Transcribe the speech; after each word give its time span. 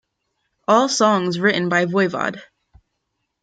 All 0.67 0.89
songs 0.89 1.39
written 1.39 1.69
by 1.69 1.85
Voivod. 1.85 2.41